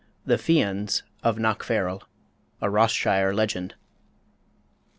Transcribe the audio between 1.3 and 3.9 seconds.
KNOCKFARREL. (A Ross shire Legend.) I.